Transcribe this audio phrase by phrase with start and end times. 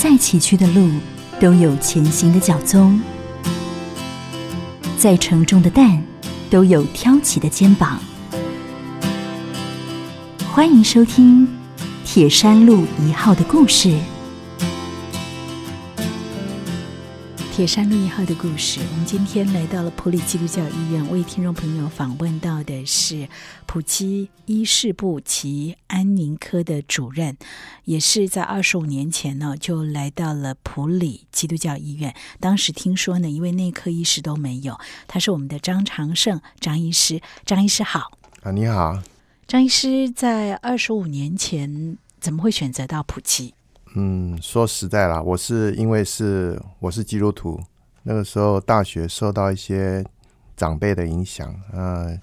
[0.00, 0.88] 再崎岖的路
[1.40, 3.02] 都有前行的脚踪，
[4.96, 6.00] 再沉重的担
[6.48, 7.98] 都有挑起的肩膀。
[10.52, 11.44] 欢迎收听
[12.04, 13.92] 《铁山路一号》的故事。
[17.58, 23.28] 铁山路一号的故事，我们今天来到了普里基督教医院，为听众朋友访问到的是
[23.66, 27.36] 普基医事部及安宁科的主任，
[27.84, 32.14] 也是在二十五年前呢就来到了普里基督教医院。
[32.38, 37.20] 当时听说呢，一位内科医师都没有，他是我们的张长胜张医师。
[37.44, 39.02] 张医师好啊，你好，
[39.48, 43.54] 张医师在二十五年前怎么会选择到普基？
[43.94, 47.60] 嗯，说实在啦，我是因为是我是基督徒，
[48.02, 50.04] 那个时候大学受到一些
[50.56, 52.16] 长辈的影响，呃，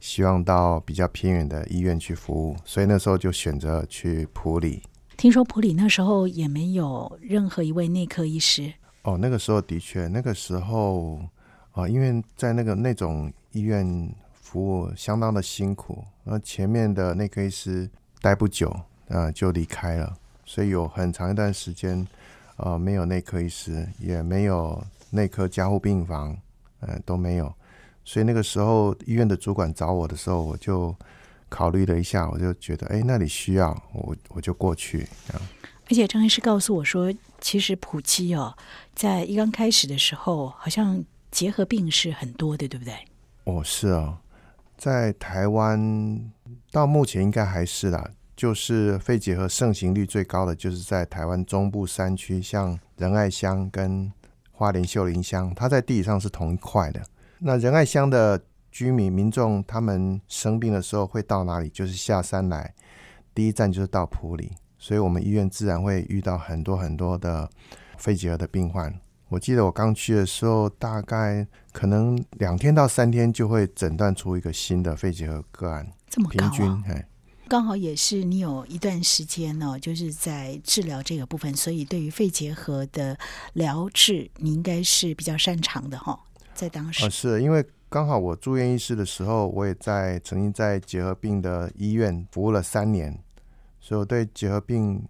[0.00, 4.82] 希望到比较偏远的医院去服务，所以那时候就选择去普里。
[5.16, 8.72] 听说普里那时候也没有任何一位内科医师。
[9.02, 11.20] 哦，那个时候的确，那个时候
[11.72, 17.88] 啊，因为在那个那种医院服务相当的辛苦，那前面的内科医师
[18.20, 18.74] 待不久，
[19.08, 20.12] 呃，就离开了。
[20.52, 22.06] 所以有很长一段时间，
[22.56, 26.36] 呃，没有内科医师，也没有内科加护病房，
[26.80, 27.50] 呃，都没有。
[28.04, 30.94] 所以那个时候医院的主管找我的时候，我就
[31.48, 35.08] 考虑了一下，我就觉得，哎，那里需要我，我就过去。
[35.88, 38.54] 而且张医师告诉我说，其实普基哦，
[38.94, 42.92] 在一刚开始的时候，好像结核病是很多的，对不对？
[43.44, 44.20] 哦，是啊，
[44.76, 46.30] 在台湾
[46.70, 48.10] 到目前应该还是啦。
[48.36, 54.10] 就是肺结核盛行率最高的，就是在台湾中部山区，像仁爱乡跟
[54.50, 57.02] 花莲秀林乡，它在地理上是同一块的。
[57.38, 61.68] 那仁爱乡的居民民众，他们生病的时候会到哪里？
[61.68, 62.72] 就是下山来，
[63.34, 67.48] 第一站就是到埔里，所以我们医院自然会遇到很多很多的
[67.98, 68.92] 肺结核的病患。
[69.28, 76.84] 我记得我刚去的时候，大概可能两天到三天就会诊断出一个新的肺结核个案，这么平均。
[77.52, 83.14] 刚好也是你有一段时间呢，就是在治疗这个部分，所以对于肺结核的
[83.52, 86.18] 疗治，你应该是比较擅长的哈。
[86.54, 93.22] 在当时，是因为刚好我住院医师的时候，我也在曾经在结核病的医院服务了三年，
[93.82, 95.06] 所以我对结核病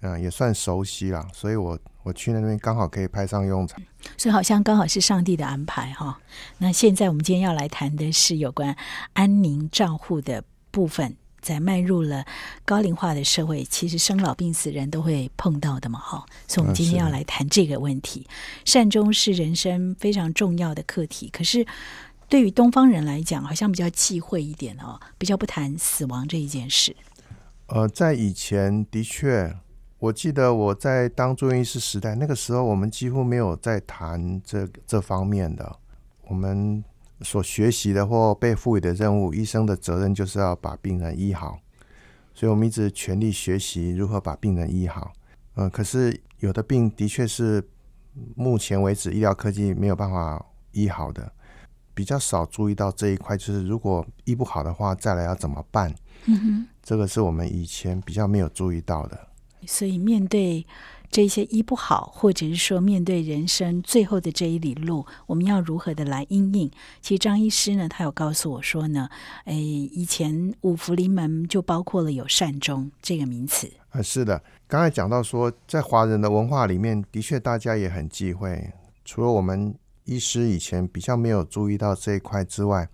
[0.00, 3.80] 嗯也算熟悉了，所以我我去那边刚好可以派上用场，
[4.18, 6.20] 所以好像刚好是上帝的安排哈。
[6.58, 8.76] 那现在我们今天要来谈的是有关
[9.14, 11.16] 安宁照护的部分。
[11.46, 12.24] 在迈入了
[12.64, 16.26] 高龄化的社会，其实生老病死人都会碰到的嘛，哈。
[16.48, 18.26] 所以，我们今天要来谈这个问题。
[18.64, 21.64] 善终是人生非常重要的课题，可是
[22.28, 26.96] 对于东方人来讲，好像比较忌讳一点哦，比较不谈死亡这一件事。
[27.68, 29.56] 呃，在以前的确，
[30.00, 35.78] 我记得我在当住院医师时代，那个时候我们几乎没有在谈这这方面的，
[36.26, 36.82] 我们。
[37.22, 41.58] 所学习的或被赋予的任务，医生的责任就是要把病人医好，
[42.34, 45.12] 所以我们一直全力学习如何把病人医好。
[45.54, 47.66] 嗯，可是有的病的确是
[48.34, 51.32] 目前为止医疗科技没有办法医好的，
[51.94, 55.94] 比较少注意到这一块，就是如果医不好的话，再来要怎么办？
[56.26, 59.28] 嗯哼，这个是我们以前比较没有注意到的。
[59.66, 60.66] 所以面对。
[61.16, 66.70] 这些医不好，或者是说面对人生最后的这一里路，我们要如何的来应应？
[67.00, 69.08] 其实张医师呢，他有告诉我说呢，
[69.46, 73.66] 哎，以前五福临门就包括了有善终这个名词。
[73.88, 78.70] 啊，是的，刚才讲到说，在华人的文化里面，的确大家也很忌讳。
[79.02, 79.74] 除了我们
[80.04, 82.86] 医师以前比较没有注意到这一块之外，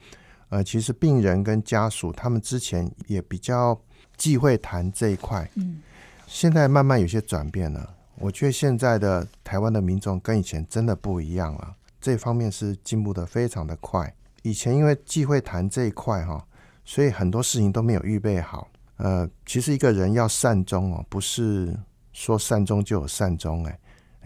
[0.50, 3.76] 呃，其实病人跟家属他们之前也比较
[4.16, 5.50] 忌讳谈这一块。
[5.56, 5.82] 嗯，
[6.28, 7.96] 现在慢慢有些转变了。
[8.16, 14.14] 我觉得现在的台湾的民众跟以前真的不一样了，这方面是进步的非常的快。
[14.42, 16.44] 以前因为忌讳谈这一块哈，
[16.84, 18.68] 所以很多事情都没有预备好。
[18.96, 21.76] 呃，其实一个人要善终哦，不是
[22.12, 23.78] 说善终就有善终哎，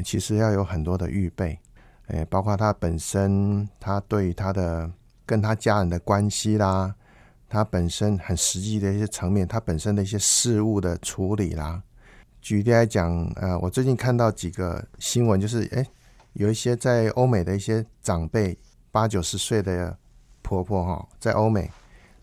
[0.05, 1.59] 其实要有很多的预备，
[2.09, 4.91] 哎，包括他本身他对他的
[5.25, 6.95] 跟他家人的关系啦，
[7.49, 11.83] 他本身很实际的一些层面，他本身的一些事物的处理啦。
[12.47, 15.85] 举例来讲，呃，我最近看到几个新闻，就是哎，
[16.35, 18.57] 有一些在欧美的一些长辈，
[18.93, 19.99] 八九十岁的
[20.43, 21.69] 婆婆哈，在欧美，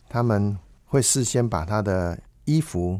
[0.07, 2.97] 他们会事先把她的衣服、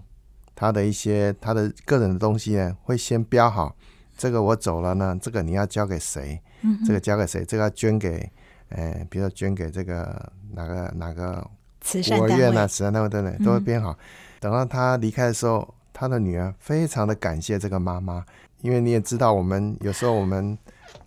[0.54, 3.74] 她的一些她的个人的东西呢，会先标好，
[4.18, 6.38] 这个我走了呢，这个你要交给谁？
[6.86, 7.46] 这个交给谁？
[7.46, 8.30] 这个要捐给，
[8.68, 11.50] 呃，比如说捐给这个哪个哪个
[11.80, 13.98] 慈善单位啊，慈善单位等等，都会编好。
[14.42, 15.74] 等到他离开的时候。
[15.94, 18.26] 他的女儿非常的感谢这个妈妈，
[18.62, 20.58] 因为你也知道，我们有时候我们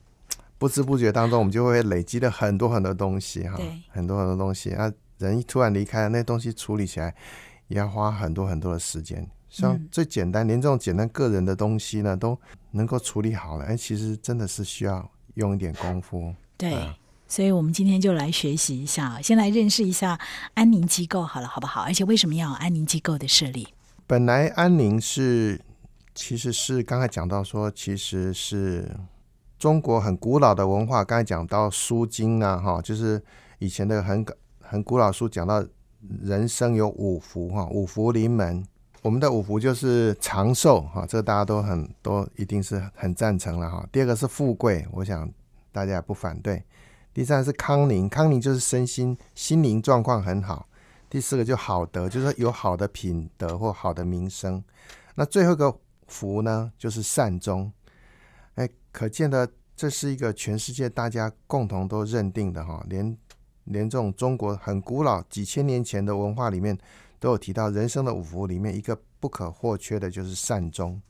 [0.56, 3.58] 不知不觉当中，我们就会累积了很多很多东西哈，
[3.90, 7.14] 很多很多东西啊，人一突然离开了，那东西处理起来
[7.68, 9.28] 也要花很多很多的时间。
[9.50, 12.38] 像嗯最简单，连这种简单个人的东西呢，都
[12.70, 16.32] 能够处理好了，哎，其实真的是需要用一点功夫。
[16.56, 16.72] 对。
[16.72, 16.96] 啊
[17.28, 20.16] 所以，我们今天就来学习一下，先来认识一下
[20.54, 21.80] 安宁机构，好了，好不好？
[21.82, 23.66] 而且，为什么要有安宁机构的设立？
[24.08, 25.60] 本来安宁是，
[26.14, 28.88] 其实是刚才讲到说，其实是
[29.58, 31.04] 中国很古老的文化。
[31.04, 33.20] 刚才讲到《书经》啊，哈，就是
[33.58, 34.24] 以前的很
[34.60, 35.66] 很古老书讲到
[36.22, 38.64] 人生有五福哈，五福临门。
[39.02, 43.84] 我们的五福就是长寿哈，这个大家都很都一定是很赞成了哈。
[43.90, 45.28] 第二个是富贵，我想
[45.72, 46.62] 大家也不反对。
[47.12, 50.68] 第三是康宁，康宁就是身心心灵状况很好。
[51.08, 54.62] 第四个就好德，就是有好的品德或好的名声。
[55.14, 55.74] 那最后一个
[56.08, 57.72] 福呢，就是善终。
[58.56, 63.16] 哎，可见的这是一个全世界大家共同都认定的哈，连
[63.64, 66.76] 连这种中国很古老几千年前的文化里面
[67.18, 71.00] 都有提到，人生的五福里面一个不可或缺的就是善终。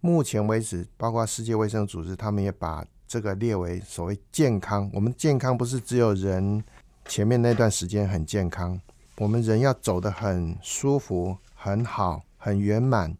[0.00, 4.90] 目前为止，包括世界卫生组织，他们也把这个列为所谓健康。
[4.94, 6.64] 我们健康不是只有人
[7.04, 8.80] 前面那段时间很健康，
[9.20, 13.14] 我们人要走得很舒服、很好、很圆满。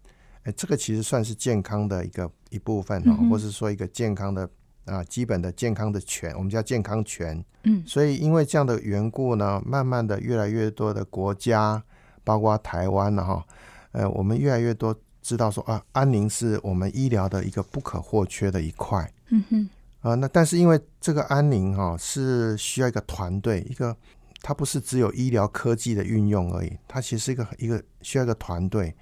[0.44, 4.49] 哎，这个其实算是健康的一个一部分哦，嗯或是说一个健康的
[4.87, 7.44] 啊基本的健康的权，我们叫健康权。
[7.64, 11.82] 嗯所以因为这样的缘故呢，慢慢的越来越多的国家，
[12.25, 13.44] 包括台湾了哈，
[13.93, 19.06] 呃，我们越来越多知道说啊，安宁是我们医疗的一个不可或缺的一块。
[19.29, 19.69] 嗯哼，
[20.00, 23.94] 啊、那但是因为这个安宁哈、是需要一个团队，一个
[24.42, 28.94] 它不是只有医疗科技的运用而已，它其实是一个一个需要一个团队，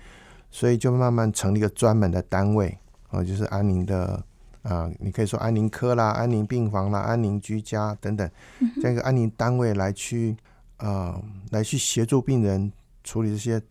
[0.50, 2.76] 所以就慢慢成立一个专门的单位
[3.10, 4.22] 啊、就是安宁的
[4.62, 8.30] 啊、你可以说安宁科啦、安宁病房啦、安宁居家等等，
[8.76, 10.36] 这样一个安宁单位来去
[10.78, 11.18] 呃
[11.50, 12.70] 来去协助病人
[13.02, 13.62] 处理这些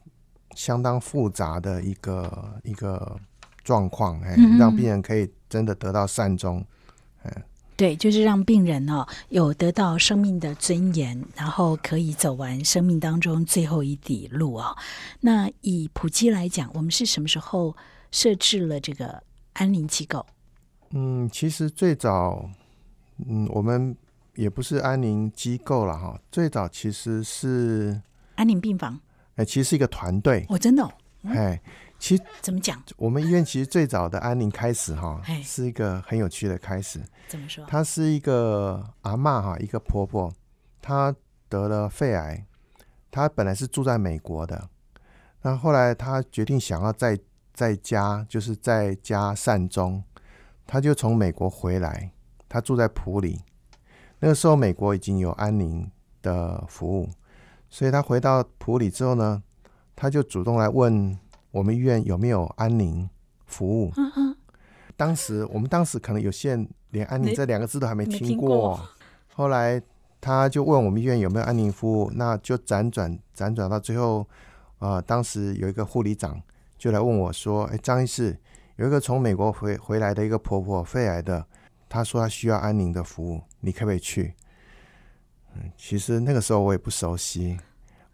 [0.55, 3.15] 相当复杂的一个一个
[3.63, 6.65] 状况，哎嗯，让病人可以真的得到善终。
[7.77, 14.75] 对，就是让病人哦有得到生命的尊严，然后可以走完生命当中最后一底路哦。
[15.21, 17.75] 那以普基来讲，我们是什么时候
[18.11, 19.21] 设置了这个
[19.53, 20.25] 安宁机构？
[20.89, 22.49] 嗯，其实最早，
[23.27, 23.95] 嗯，我们
[24.33, 28.01] 也不是安宁机构了哈，最早其实是，
[28.35, 28.99] 安宁病房？
[29.35, 30.91] 哎、其实是一个团队，哦，真的、哦？
[31.25, 31.61] 哎，
[31.99, 32.81] 其实怎么讲？
[32.95, 37.01] 我们医院其实最早的安宁开始哈哎，是一个很有趣的开始。
[37.27, 37.65] 怎么说？
[37.65, 40.31] 她是一个阿嬷哈，一个婆婆，
[40.81, 41.13] 她
[41.49, 42.45] 得了肺癌，
[43.09, 44.69] 她本来是住在美国的，
[45.41, 47.19] 那后来她决定想要在
[47.53, 50.03] 在家，就是在家善终，
[50.65, 52.11] 她就从美国回来，
[52.47, 53.41] 她住在普里，
[54.19, 55.89] 那个时候美国已经有安宁
[56.21, 57.09] 的服务，
[57.69, 59.41] 所以她回到普里之后呢，
[59.95, 61.17] 她就主动来问
[61.57, 63.09] 我们医院有没有安宁
[63.45, 63.91] 服务。
[63.97, 64.35] 嗯嗯，
[64.95, 68.79] 当时我们当时可能有些人连安宁这两个字都还没没听听过
[69.33, 69.81] 后来
[70.19, 74.27] 他就问我们医院有没有安宁服务，那就辗转辗转到最后，
[74.79, 76.41] 呃，当时有一个护理长
[76.77, 78.37] 就来问我说：“哎，张医师，
[78.77, 81.45] 有一个从美国回回来的一个婆婆肺癌的，
[81.87, 84.33] 她说她需要安宁的服务，你可不可以去？”
[85.55, 87.57] 嗯，其实那个时候我也不熟悉，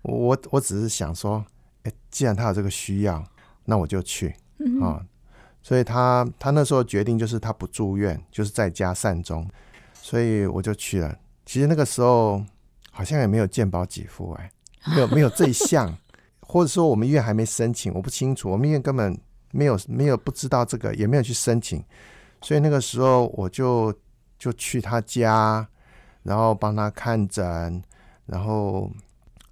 [0.01, 1.43] 我我我只是想说，
[1.83, 3.23] 哎，既然她有这个需要，
[3.65, 4.36] 那我就去。
[4.60, 5.03] 嗯啊、
[5.62, 9.46] 所以他他那时候决定就是他不住院，就是在家善终，
[9.93, 11.17] 所以我就去了。
[11.46, 12.41] 其实那个时候
[12.91, 14.51] 好像也没有健保给付哎、
[14.86, 15.93] 没有没有这一项，
[16.39, 19.20] 或者说我们医院还没申请，我不清楚，我们医院根本
[19.51, 21.84] 没有没有不知道这个，也没有去申请，
[22.41, 23.93] 所以那个时候我就
[24.39, 25.67] 就去他家，
[26.22, 27.84] 然后帮他看诊，
[28.25, 28.89] 然后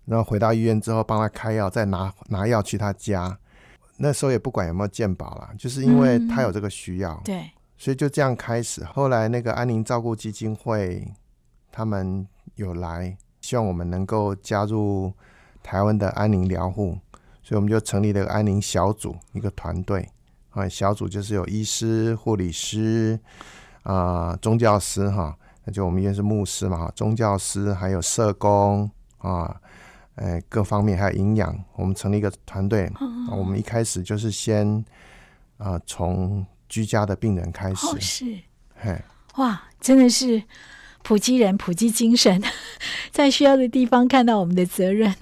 [0.06, 3.38] 然后回到医院之后帮他开药，再拿拿药去他家。
[4.04, 8.84] 那时候也不管有没有健保啦，就是因为他有这个需要，对，所以就这样开始。
[8.84, 11.08] 后来那个安宁照顾基金会
[11.72, 15.14] 他们有来，希望我们能够加入
[15.62, 16.98] 台湾的安宁疗护，
[17.44, 20.10] 所以我们就成立了一个安宁小组，一个团队
[20.50, 23.20] 啊，小组就是有医师、护理师
[23.84, 28.90] 啊、宗教师哈，那就我们医院是牧师嘛哈，宗教师还有社工
[29.20, 29.61] 啊。
[30.16, 32.92] 呃，各方面还有营养，我们成立一个团队。
[33.00, 34.84] 嗯我们一开始就是先
[35.58, 38.26] 啊，从、居家的病人开始，哦是
[38.76, 39.02] 嘿，
[39.38, 40.42] 哇，真的是
[41.02, 42.42] 普及人、普及精神，
[43.12, 45.14] 在需要的地方看到我们的责任。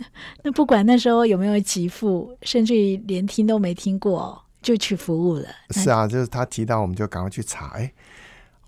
[0.43, 5.45] 那不管那时候有没有给付，甚至于连听都没听过，就去服务了。
[5.69, 7.67] 是啊，就是他提到，我们就赶快去查。
[7.77, 7.91] 哎。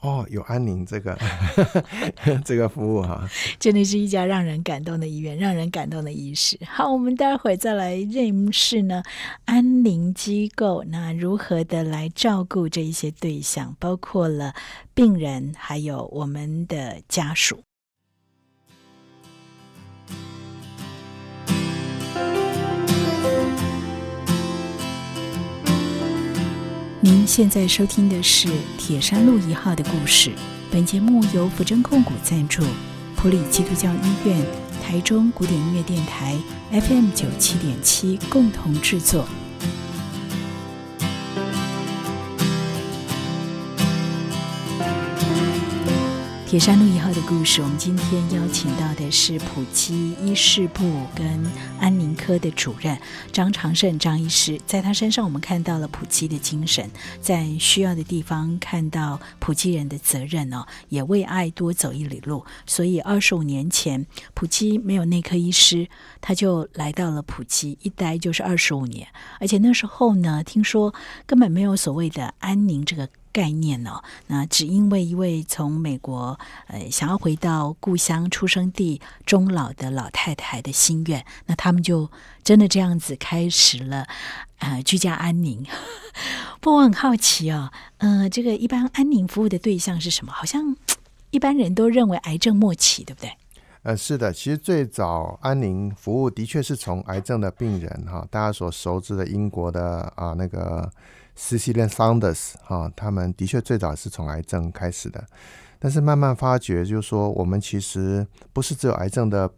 [0.01, 1.17] 哦，有安宁这个
[2.43, 3.29] 这个服务哈，
[3.60, 6.58] 真的是一家让人感动的医院，让人感动的医师。
[6.65, 9.03] 好，我们待会再来认识呢
[9.46, 14.53] 安宁机构，那如何的来照顾这一些对象，包括了
[14.93, 17.62] 病人，还有我们的家属。
[27.03, 30.31] 您现在收听的是《铁山路一号》的故事。
[30.70, 32.62] 本节目由福珍控股赞助，
[33.15, 34.39] 普里基督教医院、
[34.84, 36.38] 台中古典音乐电台
[36.70, 39.25] FM 九七点七共同制作。
[46.51, 50.84] 铁山路一号的故事，我们今天邀请到的是普基医事部
[51.15, 51.25] 跟
[51.79, 53.00] 安宁科的主任
[53.31, 56.91] 张长胜张医师，在他身上我们看到了普基的精神，
[57.22, 62.46] 在需要的地方看到普基人的责任哦，也为爱多走一里路。
[62.65, 65.88] 所以二十五年前，普基没有内科医师，
[66.20, 69.08] 他就来到了普基，一待就是二十五年，
[69.39, 70.93] 而且那时候呢，听说
[71.25, 73.08] 根本没有所谓的安宁这个。
[73.32, 82.10] 概念哦，那只因为一位从美国呃想要回到故乡出生地终老的老太太的心愿，那他们就
[82.44, 84.08] 真的这样子开始了
[84.60, 85.66] 呃居家安宁。
[86.60, 90.32] 不过我很好奇哦，呃，这个一般安宁服务的对象是什么？
[90.32, 90.76] 好像
[91.32, 93.32] 一般人都认为癌症末期，对不对？
[93.84, 100.92] 呃，是的，其实最早安宁服务的确是从癌症的病人哈，大家所熟知的英国的啊那个。
[101.36, 105.26] C c i l i a n Founders 哈，他们的确最早是从癌症开始的，
[105.80, 109.50] 但是慢慢发觉，就是说我们其实不是只有癌症的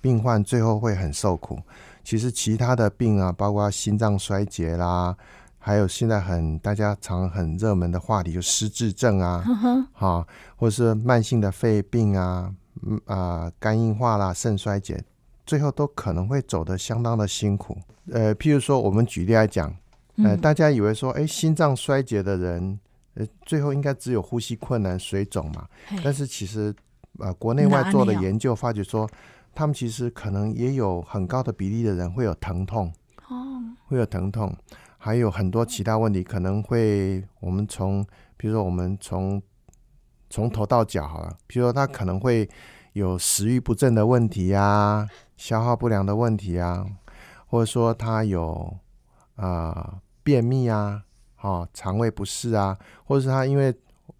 [0.00, 1.58] 病患最后会很受苦，
[2.04, 5.16] 其实其他的病啊，包括心脏衰竭啦，
[5.58, 9.44] 还有现在很大家常很热门的话题，就失智症啊，
[9.92, 15.02] 哈，或者是慢性的肺病啊，嗯啊，肝硬化啦，肾衰竭，
[15.46, 17.78] 最后都可能会走得相当的辛苦。
[18.10, 19.74] 呃，譬如说，我们举例来讲。
[20.18, 22.78] 呃，大家以为说，哎，心脏衰竭的人，
[23.14, 25.66] 呃，最后应该只有呼吸困难、水肿嘛？
[26.04, 26.74] 但是其实，
[27.18, 29.08] 呃，国内外做的研究发觉说，
[29.54, 32.92] 他们其实可能也有很高的比例的人会有疼痛，
[33.28, 34.54] 哦，会有疼痛，
[34.98, 38.04] 还有很多其他问题，可能会我们从，
[38.36, 39.42] 比如说我们从
[40.28, 42.46] 从头到脚好了，比如说他可能会
[42.92, 46.84] 有食欲不振的问题呀，消化不良的问题啊，
[47.46, 48.76] 或者说他有。
[49.36, 51.02] 啊，便秘啊，
[51.40, 53.74] 哦，肠胃不适啊，或者是他因为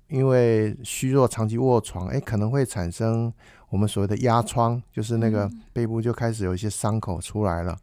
[0.09, 3.33] 因为虚弱长期卧床，哎，可能会产生
[3.71, 7.77] 我们所谓的压疮，就是那个背部就开始有一些伤口出来了。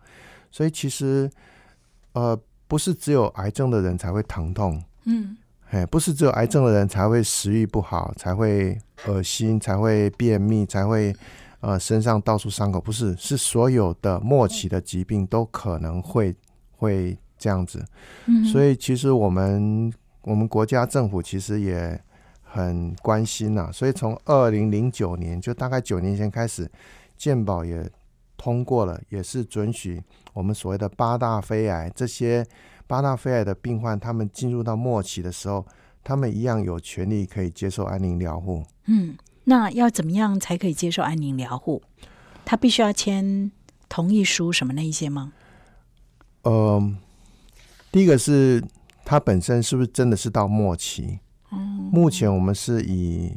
[0.51, 1.29] 所以其实，
[2.13, 5.37] 呃，不是只有癌症的人才会疼痛，嗯，
[5.69, 11.15] 哎，不是只有癌症的人才会食欲不好，才会恶心，才会便秘，才会
[11.61, 16.35] 呃身上到处伤口，不是，是所有的末期的疾病都可能会。
[16.79, 17.85] 会这样子，
[18.51, 19.93] 所以其实我们
[20.23, 22.01] 我们国家政府其实也
[22.41, 23.69] 很关心呐。
[23.71, 26.69] 所以从二零零九年，就大概九年前开始，
[27.17, 27.87] 健保也
[28.37, 30.01] 通过了，也是准许
[30.33, 32.45] 我们所谓的八大肺癌这些
[32.87, 35.65] 八大肺癌的病患，他们进入到末期的时候，
[36.03, 38.63] 他们一样有权利可以接受安宁疗护。
[38.85, 41.81] 嗯，那要怎么样才可以接受安宁疗护？
[42.45, 43.51] 他必须要签
[43.87, 45.33] 同意书什么那一些吗？
[46.43, 46.95] 呃，
[47.91, 48.63] 第一个是
[49.03, 51.19] 它本身是不是真的是到末期？
[51.51, 53.33] 嗯目前我们是以，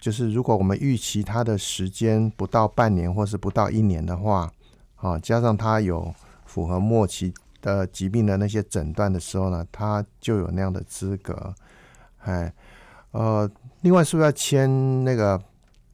[0.00, 4.50] 就是如果我们预期它的时间不到半年，或是不到一年的话，
[4.96, 6.14] 啊，加上它有
[6.46, 11.54] 符合末期的疾病的那些诊断的时候呢，它就有那样的资格。
[12.20, 12.52] 哎，
[13.10, 15.42] 呃，另外是不是要签那个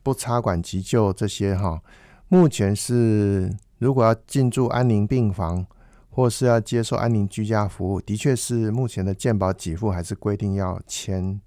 [0.03, 1.57] 不插管急救这些？
[1.57, 1.83] 哈，
[2.29, 5.67] 目前是如果要进驻安宁病房。
[6.19, 11.41] 或是要接受安宁居家服务，的确是目前的健保给付还是规定要签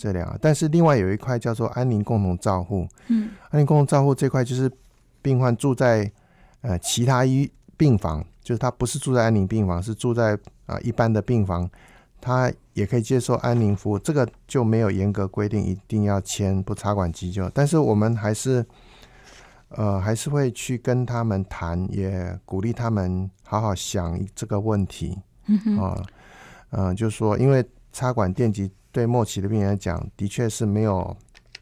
[0.00, 0.38] 这两个。
[0.40, 4.72] 但是另外有一块叫做安宁共同照护，嗯，安宁共同照护这块就是
[5.20, 6.10] 病患住在
[6.62, 11.68] 呃其他医病房，就是他不是住在安宁病房，是住在啊一般的病房，
[12.18, 13.98] 他也可以接受安宁服务。
[13.98, 18.64] 这个就没有严格规定一定要签不插管急救，但是我们还是。
[19.70, 25.18] 呃，还是会去跟他们谈，也鼓励他们好好想这个问题。
[25.78, 26.02] 啊，
[26.70, 31.16] 嗯，就是说，因为插管电极对末期的病人来讲，的确是没有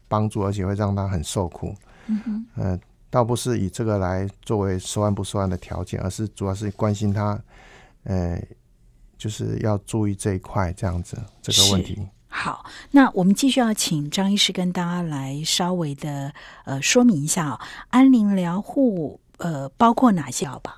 [0.07, 1.73] 帮助，而且会让他很受苦。
[2.07, 7.41] 嗯倒不是以这个来作为收案不收案的条件，而是主要是关心他，
[8.03, 8.37] 呃，
[9.17, 12.05] 就是要注意这一块这样子这个问题。
[12.37, 16.31] 好，那我们继续要请张医师跟大家来稍微的
[16.65, 20.77] 呃说明一下哦，安宁疗护呃包括哪些好吧？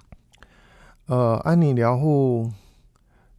[1.08, 2.50] 呃，安宁疗护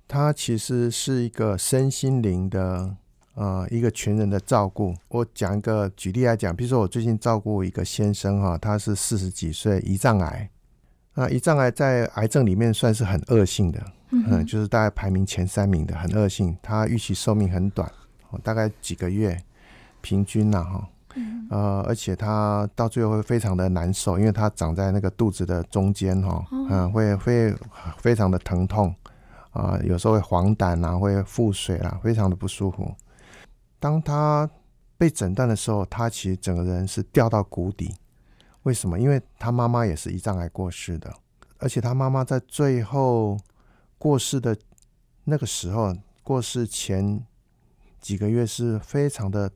[0.07, 2.95] 它其实是一个身心灵的
[3.35, 4.95] 呃一个全人的照顾。
[5.09, 10.51] 我讲一个举例来讲，比如说我最近照顾一个先生哈，他是四十几岁，胰脏癌。
[11.15, 16.55] 那胰脏癌在癌症里面算是很恶性的，嗯，就是大概排名前三名的，很恶性。
[16.63, 17.91] 他预期寿命很短。
[18.39, 19.37] 大概几个月，
[20.01, 20.89] 平均呐，哈，
[21.51, 27.55] 呃，而且它到最后会非常的难受，因为它长在那个肚子的中间，哈，嗯，会会
[27.99, 28.95] 非常的疼痛，
[29.51, 32.95] 啊，有时候会黄疸啊，会腹水啦，非常的不舒服。
[33.79, 34.49] 当他
[34.97, 37.95] 被诊断的时候，他其实整个人是掉到谷底。
[38.63, 38.99] 为什么？
[38.99, 41.13] 因为他妈妈也是胰脏癌过世的，
[41.59, 43.37] 而且他妈妈在最后
[43.99, 44.57] 过世的
[45.25, 47.21] 那个时候，过世前。
[48.01, 49.51] 几个月是非常的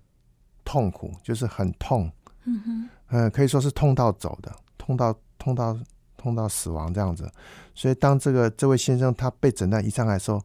[0.64, 2.10] 痛苦，就是很痛，
[2.44, 5.78] 嗯哼，呃，可以说是痛到走的，痛到痛到
[6.16, 7.30] 痛到死亡这样子。
[7.74, 10.42] 所以当这个这位先生他被诊断一上来的时候，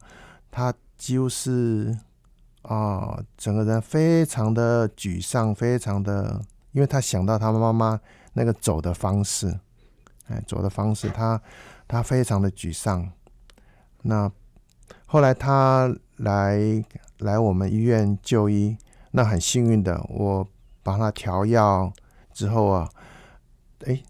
[0.50, 1.96] 他几乎是
[2.64, 6.42] 啊，整个人非常的沮丧，非常的，
[6.72, 8.00] 因为他想到他妈妈
[8.34, 9.60] 那个走的方式，
[10.28, 11.42] 哎，走的方式，他
[11.88, 13.10] 他非常的沮丧。
[14.02, 14.32] 那
[15.06, 16.84] 后来他来。
[17.20, 18.78] 来我们医院就医，
[19.12, 20.48] 那很幸运的，我
[20.82, 21.92] 帮他调药
[22.32, 22.90] 之后啊，
[23.86, 24.02] 哎，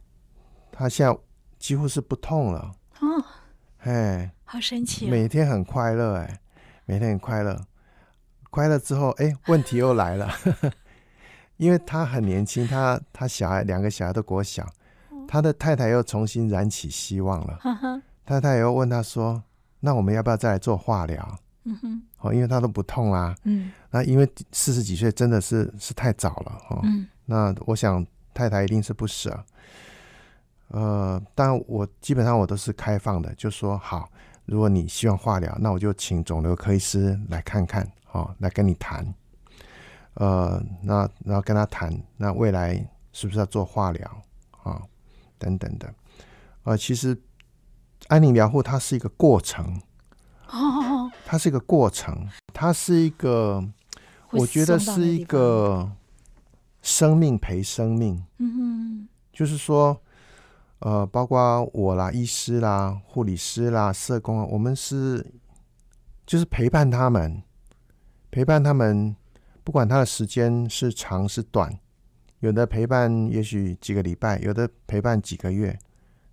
[0.72, 1.18] 他现在
[1.58, 2.72] 几乎是不痛了。
[3.00, 3.26] 哦，
[3.80, 6.40] 哎，好神奇，每天很快乐，哎，
[6.86, 7.60] 每天很快乐，
[8.52, 10.30] 快乐之后，哎，问题又来了，
[11.58, 14.72] 因为他很年轻，他他小孩两个小孩都国小，
[15.28, 17.60] 他的太太又重新燃起希望了，
[18.24, 19.42] 太太又问他说
[19.82, 21.40] ：“那我们要不要再来做化疗？”
[21.70, 22.02] 嗯哼。
[22.20, 23.36] 哦，因为他都不痛啦。
[23.44, 26.80] 嗯，那因为四十几岁真的是是太早了哦。
[26.84, 29.44] 嗯，那我想太太一定是不舍。
[30.70, 34.10] 呃，但我基本上我都是开放的，就说好，
[34.46, 39.14] 如果你希望化疗，那我就请肿瘤科医师来看看，哦，来跟你谈。
[40.16, 42.76] 呃，那然后跟他谈，那未来
[43.14, 44.24] 是不是要做化疗
[44.64, 44.82] 啊？
[45.38, 45.94] 等等的。
[46.64, 47.18] 呃，其实
[48.08, 49.82] 安宁疗护它是一个过程。
[50.52, 53.64] 哦，它是一个过程，它是一个，
[54.32, 55.92] 我觉得是一个
[56.82, 58.26] 生命陪生命。
[58.40, 60.02] 嗯哼，就是说，
[60.80, 65.24] 呃，包括我啦、医师啦、护理师啦、社工啊，我们是
[66.26, 67.44] 就是陪伴他们，
[68.32, 69.16] 陪伴他们，
[69.64, 71.78] 不管他的时间是长是短，
[72.40, 75.78] 有的陪伴也许几个礼拜，有的陪伴几个月，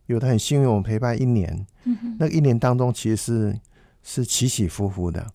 [0.07, 1.67] 有的很幸运，我们陪伴一年。
[1.85, 3.61] 嗯哼，那一年当中其实是。
[4.09, 5.27] 是起起伏伏的，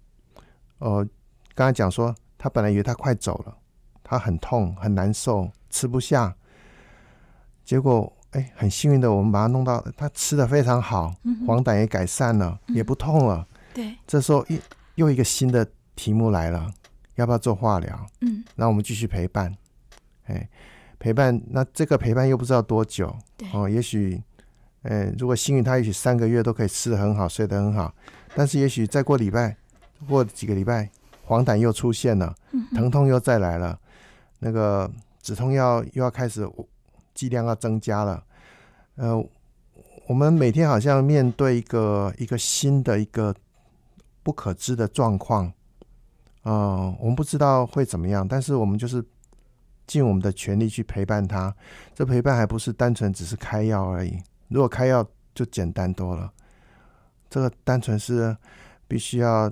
[0.77, 1.05] 呃，
[1.53, 3.53] 刚才讲说，他本来以为他快走了，
[4.01, 6.33] 他很痛很难受，吃不下，
[7.65, 11.13] 结果哎，很幸运的，我们把他弄到他吃的非常好，
[11.45, 13.45] 黄疸也改善了，也不痛了。
[13.73, 14.57] 对，这时候一
[14.95, 16.71] 又一个新的题目来了，
[17.15, 18.07] 要不要做化疗？
[18.21, 19.53] 嗯，那我们继续陪伴，
[20.27, 20.49] 哎，
[20.97, 23.13] 陪伴，那这个陪伴又不知道多久，
[23.51, 24.23] 哦，也许，
[24.83, 27.93] 呃，如果幸运，他也许三个月都可以吃的很好，睡得很好。
[28.35, 29.55] 但是也许再过礼拜，
[30.07, 30.89] 过几个礼拜，
[31.25, 32.33] 黄疸又出现了，
[32.73, 33.79] 疼痛又再来了，
[34.39, 34.89] 那个
[35.21, 36.49] 止痛药又要开始
[37.13, 38.23] 剂量要增加了。
[38.95, 39.21] 呃，
[40.07, 43.35] 我们每天好像面对一个一个新的一个
[44.23, 45.45] 不可知的状况，
[46.43, 49.03] 啊，我们不知道会怎么样，但是我们就是
[49.85, 51.53] 尽我们的全力去陪伴他。
[51.93, 54.17] 这陪伴还不是单纯只是开药而已，
[54.47, 56.31] 如果开药就简单多了。
[57.31, 58.35] 这个单纯是
[58.89, 59.49] 必须要，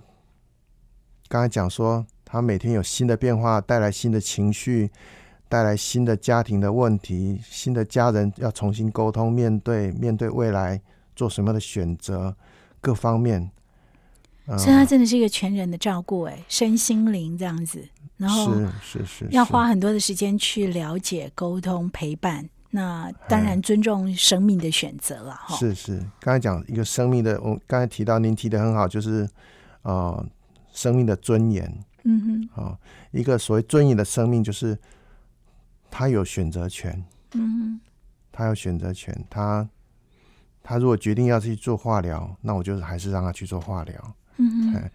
[1.29, 4.91] 刚才讲说，他每天有新的变化，带来新的情绪，
[5.47, 10.81] 带来新的家庭的问题，新的家人要重新沟通，面对面对未来
[11.15, 12.35] 做什么的选择，
[12.81, 13.49] 各方面。
[14.57, 17.87] 所以，他真的是一个全人的照顾，哎，身心灵这样子，
[18.17, 22.49] 然后是是是，要花很多的时间去了解、沟通、陪伴。
[22.71, 25.55] 那当然尊重生命的选择了哈。
[25.55, 29.27] 是是，刚才讲一个生命的，我刚才提到您提的很好，就是
[29.81, 30.23] 呃
[30.71, 31.83] 生命的尊严。
[32.03, 32.61] 嗯哼。
[32.61, 32.79] 啊，
[33.11, 34.77] 一个所谓尊严的生命，就是
[35.89, 37.03] 他有选择权。
[37.33, 37.81] 嗯哼。
[38.31, 39.67] 他有选择权，他
[40.61, 44.15] 他如果决定要去做化疗，那我就是还是让他去做化疗。
[44.37, 44.91] 嗯哼。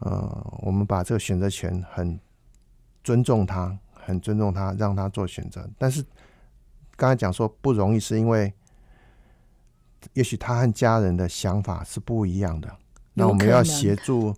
[0.00, 2.18] 呃，我们把这个选择权很
[3.02, 5.66] 尊重他，很尊重他，让他做选择。
[5.78, 6.04] 但是
[6.96, 8.52] 刚才讲说不容易，是因为
[10.14, 12.74] 也许他和家人的想法是不一样的。
[13.14, 14.34] 那我们要协助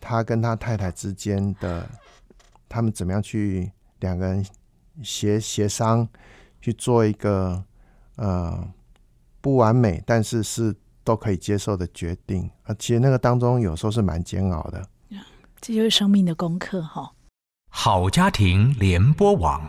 [0.00, 1.88] 他跟他太太之间的，
[2.68, 4.46] 他们怎么样去两个人
[5.02, 6.08] 协协商
[6.60, 7.62] 去做一个
[8.16, 8.66] 呃
[9.40, 12.50] 不完美，但是是都可以接受的决定。
[12.64, 14.88] 而且那个当中有时候是蛮煎熬的。
[15.60, 17.12] 这就是生命的功课，哈。
[17.70, 19.68] 好家庭联播网，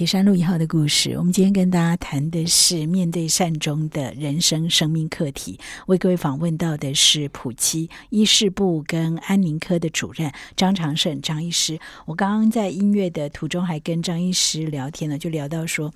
[0.00, 5.60] 铁山路一号的故事，我们今天跟大家谈的是面对善终的人生生命课题。
[5.88, 11.78] 为各位访问到的是普七医事部跟安宁科的主任张长胜张医师。
[12.06, 15.92] 我刚刚在音乐的途中还跟张医师聊天呢，就聊到说，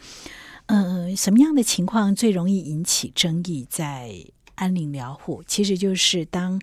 [0.66, 3.66] 呃，什么样的情况最容易引起争议？
[3.70, 4.12] 在
[4.56, 6.60] 安宁疗护，其实就是当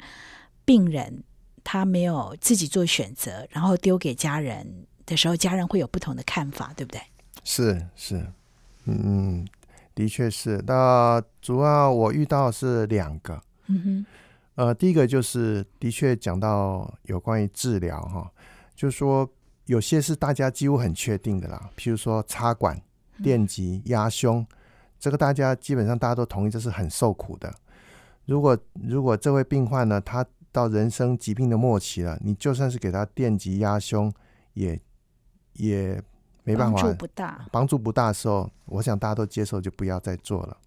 [0.64, 1.24] 病人
[1.64, 7.02] 他没有自己做选择，然后丢给家人的时候，家人会有不同的看法，对不对？
[7.44, 8.24] 是是，
[8.86, 9.46] 嗯，
[9.96, 10.64] 的确是。
[10.68, 14.06] 那主要我遇到是两个，嗯哼，
[14.56, 18.32] 呃，第一个就是的确讲到有关于治疗哈，
[18.76, 19.28] 就是说
[19.66, 22.80] 有些是大家几乎很确定的啦，譬如说插管、
[23.24, 24.46] 电极、压胸，
[25.00, 27.52] 这个大家基本上大家都同意，这是很受苦的。
[28.26, 34.14] 如果如果这位病患呢，他到人生疾病的末期了，你就算是给他电极压胸，
[34.54, 34.80] 也
[35.54, 36.00] 也。
[36.44, 37.46] 没办法，帮助不大。
[37.52, 40.58] 帮助不大的时候，我想大家都接受，就不要再做了。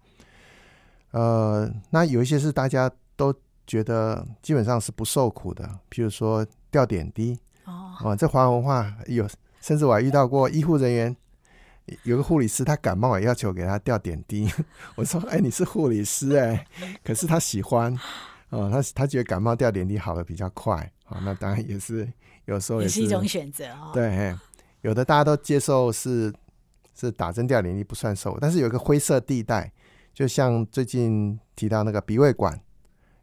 [1.11, 3.33] 呃，那有一些是大家都
[3.65, 7.39] 觉得基本上是不受苦的，譬如说吊点滴。
[7.65, 9.27] 哦，这华文化有，
[9.59, 11.15] 甚至我还遇到过医护人员，
[12.03, 14.47] 有个护理师他感冒也要求给他吊点滴。
[14.95, 16.67] 我说：“哎，你是护理师哎，
[17.03, 17.97] 可是他喜欢
[18.49, 21.19] 哦，他他觉得感冒吊点滴好的比较快啊。
[21.23, 22.07] 那当然也是
[22.45, 23.89] 有时候也是一种选择哦。
[23.93, 24.35] 对。
[24.85, 26.31] 有的大家都接受是
[26.93, 29.73] 是打针吊点滴不算瘦，但是有一个灰色地带，
[30.13, 32.61] 就像最近提到那个鼻胃管，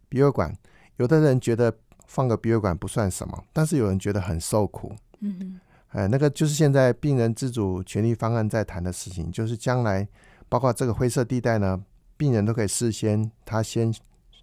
[0.09, 0.53] 鼻胃管，
[0.96, 1.72] 有的人觉得
[2.05, 4.92] 放个鼻胃管不算什么，但是有人觉得很受苦。
[5.20, 10.09] 嗯嗯，哎，那个就是现在病人自主权利方案在谈的事情，就是将来
[10.48, 11.81] 包括这个灰色地带呢，
[12.16, 13.94] 病人都可以事先他先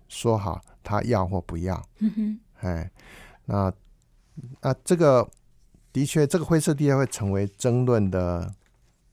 [0.08, 1.86] 说好他要或不要。
[1.97, 2.89] 嗯哼，哎，
[3.43, 3.69] 那
[4.62, 5.29] 那这个。
[5.99, 8.49] 的确，这个灰色地带会成为争论的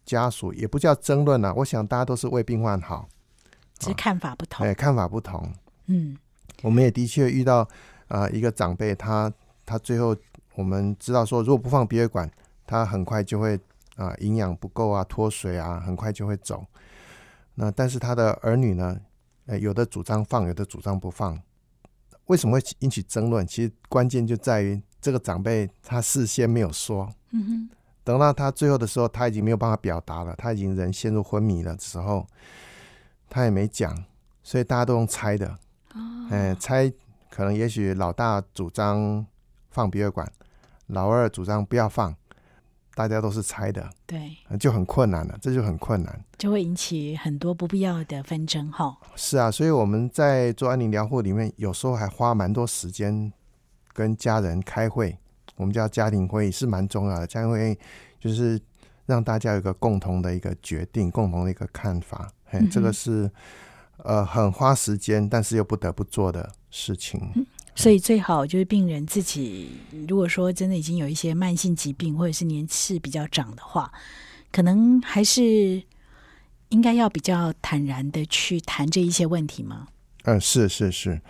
[0.04, 1.52] 家属，也不叫争论了。
[1.52, 3.08] 我想大家都是为病患好，
[3.76, 4.64] 只是看法不同。
[4.64, 5.52] 哎，看法不同。
[5.86, 6.16] 嗯，
[6.62, 7.68] 我们也的确遇到
[8.06, 9.32] 啊，一个长辈，他
[9.64, 10.16] 他最后
[10.54, 12.30] 我们知道说，如果不放鼻胃管，
[12.64, 13.58] 他很快就会
[13.96, 16.64] 啊营养不够啊脱水啊，很快就会走。
[17.56, 18.96] 那但是他的儿女呢，
[19.46, 21.36] 呃，有的主张放，有的主张不放。
[22.26, 23.46] 为什么会引起争论？
[23.46, 24.80] 其实关键就在于。
[24.98, 27.70] 这个长辈他事先没有说，嗯哼，
[28.02, 32.26] 等到他最后的时候，他已经没有办法表达了，他已经人陷入昏迷了时候，
[33.30, 34.04] 他也没讲，
[34.42, 35.46] 所以大家都用猜的，
[35.94, 36.92] 哦，哎，猜
[37.30, 39.24] 可能也许老大主张
[39.70, 40.28] 放鼻胃管，
[40.88, 42.12] 老二主张不要放，
[42.96, 53.32] 大家都是猜的，对，就很困难了，这就很困难，就会引起很多不必要的纷争，哈，是啊，所以我们在做安宁疗护里面，有时候还花蛮多时间。
[53.92, 55.16] 跟家人开会，
[55.56, 57.26] 我们叫家庭会议是蛮重要的。
[57.26, 57.78] 家庭会议
[58.20, 58.60] 就是
[59.06, 62.30] 让大家有一个共同的一个决定，共同的一个看法。
[62.44, 63.30] 嘿，这个是
[64.04, 67.46] 呃很花时间，但是又不得不做的事情。
[67.76, 69.70] 所以最好就是病人自己，
[70.08, 73.92] 如果说真的已经有一些慢性疾病，或者是年事比较长的话，
[74.50, 75.82] 可能还是
[76.70, 79.88] 应该要比较坦然的去谈这一些问题吗？
[80.24, 81.20] 嗯，是是是。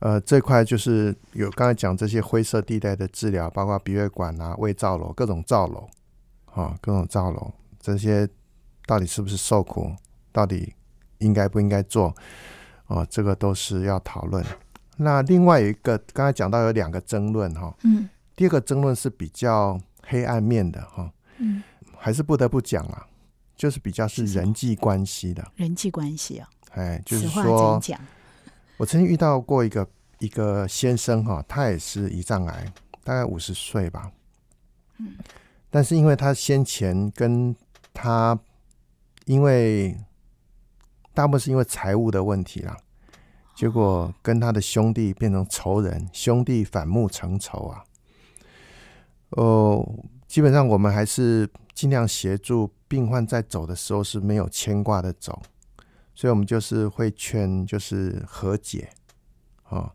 [0.00, 5.88] 呃，这块就是有刚才讲这些灰色地带的治疗，包括鼻胃管啊、胃造瘘、各种造瘘，
[6.46, 8.28] 啊，各种造瘘，这些
[8.84, 9.94] 到底是不是受苦？
[10.32, 10.74] 到底
[11.18, 12.12] 应该不应该做？
[12.88, 14.44] 哦，这个都是要讨论。
[15.02, 21.62] 那另外有一个，刚才讲到有两个争论哈，嗯，第二个争论是比较黑暗面的哈，嗯，
[21.98, 23.06] 还是不得不讲啊，
[23.56, 27.80] 就是比较是人际关系的，人际关系啊，哎，就是说。
[28.78, 29.86] 我曾经遇到过一个
[30.18, 32.72] 一个先生哈，他也是胰脏癌，
[33.04, 34.10] 大概五十岁吧。
[34.98, 35.14] 嗯，
[35.70, 37.54] 但是因为他先前跟
[37.94, 38.36] 他，
[39.26, 39.96] 因为
[41.14, 42.76] 大部分是因为财务的问题啦，
[43.54, 47.84] 结果跟他的兄弟变成仇人，兄弟反目成仇啊。
[49.30, 49.86] 哦，
[50.26, 55.40] 基本上我们还是尽量协助病患在走的时候是没有牵挂的走，
[56.14, 58.90] 所以我们就是会劝，就是和解，
[59.68, 59.90] 哦，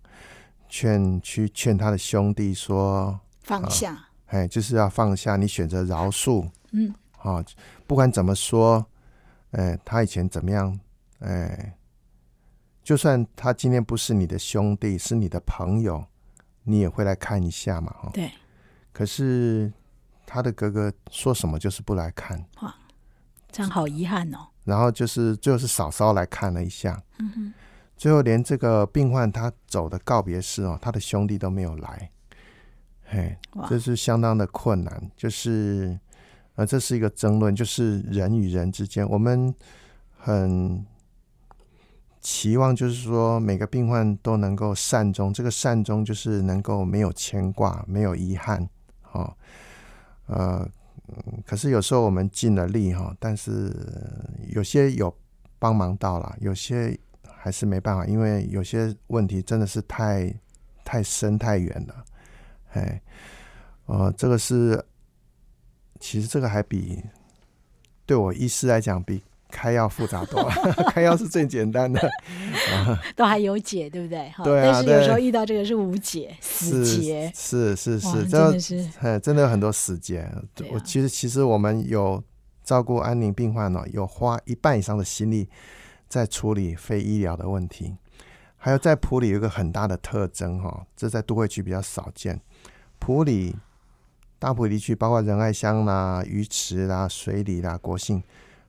[0.67, 7.43] 劝去劝他的兄弟说放下，哎，就是要放下，你选择饶恕，嗯，哦，
[7.85, 8.83] 不管怎么说，
[9.51, 10.79] 哎，他以前怎么样，
[11.19, 11.77] 哎，
[12.87, 16.05] 就算他今天不是你的兄弟，是你的朋友，
[16.63, 18.31] 你也会来看一下嘛，哈，对，
[18.93, 19.69] 可是
[20.25, 22.73] 他的哥哥说什么就是不来看，哇
[23.51, 24.47] 这样好遗憾哦。
[24.63, 27.53] 然后就是最后是嫂嫂来看了一下，嗯哼，
[27.97, 32.09] 最后连这个病患他走的告别式哦，他的兄弟都没有来，
[33.03, 35.99] 嘿，这是相当的困难，就是
[36.55, 39.53] 呃，这是一个争论，就是人与人之间，我们
[40.17, 40.85] 很
[42.29, 48.69] 期望，就是说每个病患都能够善终，这个善终就是能够没有牵挂，没有遗憾，
[49.13, 49.33] 哦，
[50.25, 50.69] 呃，
[51.45, 53.73] 可是有时候我们尽了力哈，但是
[54.49, 55.15] 有些有
[55.57, 60.29] 帮忙到了，有些还是没办法，因为有些问题真的是太
[60.83, 62.05] 太深太远了，
[62.73, 63.01] 哎，
[63.85, 64.83] 呃，这个是
[65.97, 67.01] 其实这个还比
[68.05, 70.51] 对我医师来讲比开药复杂多了，
[70.91, 72.09] 开药是最简单的，
[73.15, 74.29] 都还有解，对不对？
[74.29, 80.29] 哈对啊但是有时候遇到这个是无解、死是结，是是是，真这的是哎，真的有很多死结。
[80.71, 82.21] 我其实其实我们有
[82.63, 85.47] 照顾安宁病患呢，有花一半以上的心力
[86.09, 87.95] 在处理非医疗的问题。
[88.59, 92.41] 还有在普里有一个很大的特征哈、这在都会区比较少见。
[92.99, 93.55] 普里
[94.39, 98.21] 大埔地区，包括仁爱乡啦、鱼池啦、水里啦、国信，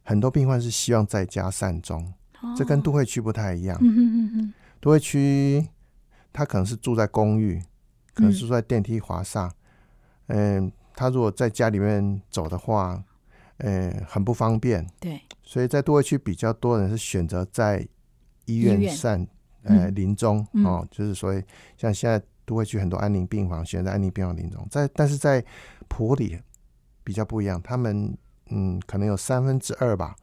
[0.09, 2.15] 很多病患是希望在家善终，
[2.57, 3.79] 这跟都会区不太一样。
[3.83, 5.69] 嗯都会区，
[6.33, 7.63] 他可能是住在公寓，
[8.15, 9.53] 可能是住在电梯滑上。
[10.29, 13.05] 嗯，他如果在家里面走的话，
[13.59, 14.87] 嗯，很不方便。
[14.99, 17.87] 对，所以在都会区比较多人是选择在
[18.47, 19.29] 医医院院善，
[19.65, 21.43] 呃，嗯临终嗯哦，就是所以
[21.77, 25.45] 像现在都会区很多安宁病房选择安宁病房临终，在但是在
[25.87, 26.39] 普里
[27.05, 28.17] 比较不一样，他们
[28.51, 30.15] 嗯可能有三分之二吧，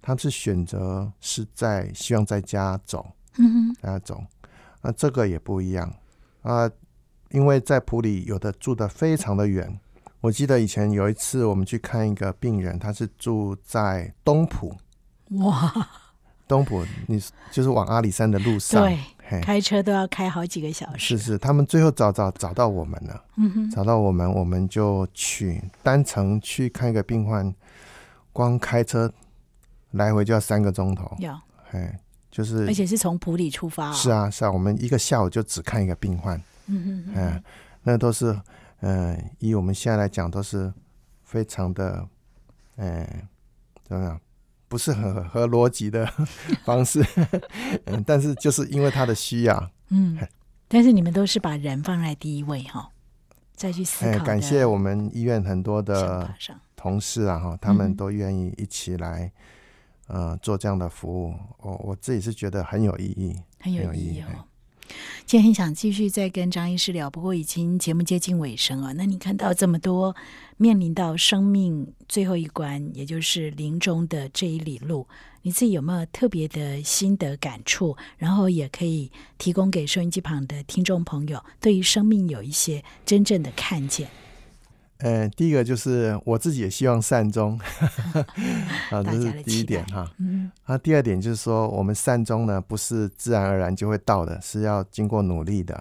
[0.00, 3.06] 他们是选择是在希望在家走。
[3.38, 4.22] 嗯哼，在家走，
[4.82, 5.92] 那这个也不一样。
[6.42, 6.70] 啊，
[7.30, 9.78] 因为在普里有的住的非常的远。
[10.20, 14.74] 我记得以前有一次我们去看一个病人，他是住在东浦，
[15.30, 15.88] 哇，
[16.48, 27.54] 东浦你就是往阿里山的路上，对，开车都要开好几个小时，是是，他们最后找找找到我们了，嗯哼，找到我们，我们就去单程去看一个病患，
[28.38, 29.12] 光开车
[29.90, 31.36] 来回就要三个钟头，要，
[31.72, 31.98] 哎，
[32.30, 36.40] 就是而且是从普里出发、哦，是，啊是啊，我们一个下午就只看一个病患。
[36.66, 37.42] 嗯哼嗯嗯，
[37.82, 38.40] 那都是，
[38.82, 40.72] 嗯、以我们现在来讲，都是
[41.24, 42.08] 非常的，
[42.76, 43.04] 嗯、
[43.82, 44.20] 怎么样？
[44.68, 46.06] 不是很合合逻辑的
[46.64, 47.04] 方式，
[47.86, 50.16] 嗯，但是就是因为他的需要，嗯，
[50.68, 52.88] 但是你们都是把人放在第一位哈、
[53.58, 56.32] 再去思哎、考哎感谢我们医院很多的，
[56.76, 59.30] 同事啊，哈，他们嗯都愿意一起来，
[60.06, 64.46] 呃，做这样的服务，我我自己是觉得很有意义，很有意义意义哦。
[65.28, 68.94] 今天很想继续再跟张医师聊，不过已经节目接近尾声了。
[68.94, 70.16] 那你看到这么多
[70.56, 75.06] 面临到生命最后一关，也就是临终的这一里路，
[75.42, 77.94] 你自己有没有特别的心得感触？
[78.16, 84.08] 然后也可以提供给收音机旁的听众朋友，对于生命有一些真正的看见。
[84.98, 87.58] 呃，第一个就是我自己也希望善终，
[88.90, 90.10] 啊，这是第一点哈。
[90.18, 95.74] 嗯啊，第二点就是说，我们善终呢不是自然而然就会到的，是要经过努力的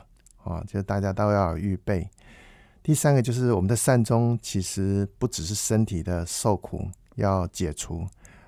[0.43, 2.07] 啊，就是大家都要有预备。
[2.83, 8.07] 第三个就是我们的善终其实不只是身体的受苦要解除，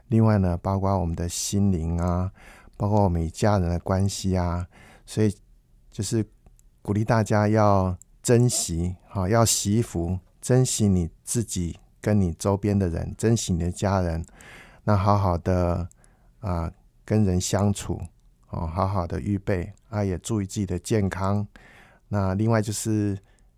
[0.10, 2.32] 另外呢，包括我们的心灵啊，
[2.78, 4.68] 包括我们与家人的关系啊，
[5.06, 5.36] 所以
[5.92, 6.24] 就是
[6.84, 14.24] 鼓励大家要珍惜，好、要惜福，珍惜你自己跟你周边的人，珍惜你的家人，
[14.84, 15.88] 那好好的
[16.40, 16.72] 啊、
[17.04, 18.00] 跟人相处，
[18.50, 21.46] 哦，好好的预备啊，也注意自己的健康。
[22.08, 23.18] 那另外就是，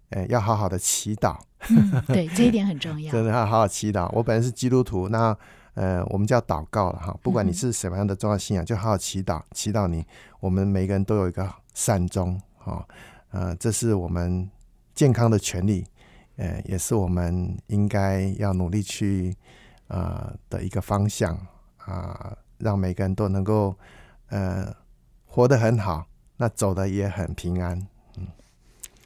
[0.09, 1.39] 呃，要好好的祈祷，
[1.69, 3.11] 嗯，对， 这一点很重要。
[3.11, 4.09] 真的要好好祈祷。
[4.13, 5.37] 我本人是基督徒，那
[5.75, 7.17] 呃，我们叫祷告了哈。
[7.21, 10.05] 不管你是什么样的重要信仰，就好好祈祷，祈祷你，
[10.39, 12.85] 我们每个人都有一个善终，哈、
[13.29, 14.49] 呃，这是我们
[14.93, 15.85] 健康的权利，
[16.37, 19.35] 呃，也是我们应该要努力去
[19.87, 21.35] 呃的一个方向
[21.77, 23.77] 啊、让每个人都能够
[24.29, 24.73] 呃
[25.25, 27.87] 活得很好，那走的也很平安。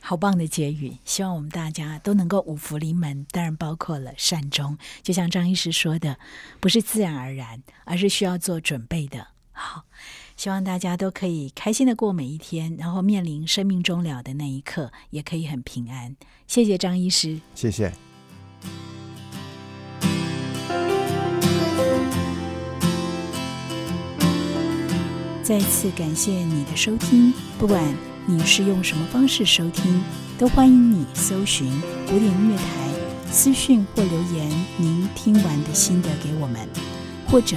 [0.02, 4.78] 好棒的结语，希望我们大家都能够五福临门，当然包括了善终。
[5.02, 6.20] 就像张医师说的，
[6.60, 9.30] 不是自然而然，而是需要做准备的。
[9.52, 9.86] 好，
[10.36, 16.15] 希望大家都可以开心的过每一天，然后面临生命终了的那一刻，也可以很平安。
[16.48, 17.91] 谢谢张医师，谢谢。
[25.43, 27.84] 再次感谢你的收听，不管。
[28.28, 30.04] 你是用什么方式收听？
[30.36, 31.71] 都欢迎你搜寻
[32.08, 32.63] 古典音乐台，
[33.30, 36.67] 私讯或留言您听完的心得给我们，
[37.28, 37.56] 或者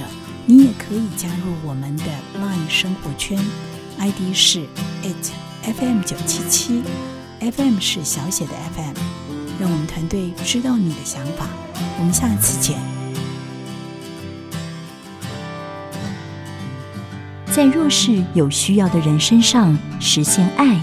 [0.51, 2.05] 你也可以加入我们的
[2.41, 3.37] LINE 生活圈
[3.99, 4.65] ，ID 是
[5.03, 5.31] it
[5.61, 6.81] FM 九七七
[7.39, 8.95] ，FM 是小写的 FM，
[9.59, 11.45] 让我们团队知道你的想法。
[11.99, 12.79] 我们下次见。
[17.45, 20.81] 在弱势有需要的人身上实现爱，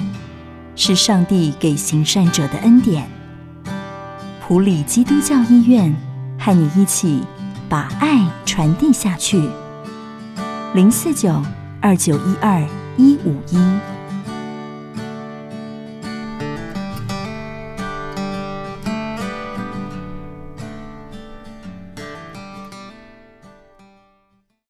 [0.77, 3.11] 是上帝给行善者的恩典。
[4.41, 5.93] 普里基督教医院
[6.39, 7.25] 和你一起
[7.69, 9.49] 把爱传递下去。
[10.75, 11.43] 零四九
[11.81, 12.63] 二九一二
[12.97, 13.96] 一五一。